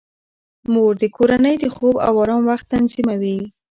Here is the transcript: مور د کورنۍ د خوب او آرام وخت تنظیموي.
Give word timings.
مور 0.71 0.93
د 1.01 1.03
کورنۍ 1.15 1.55
د 1.59 1.65
خوب 1.75 1.95
او 2.07 2.13
آرام 2.23 2.41
وخت 2.51 2.65
تنظیموي. 2.73 3.39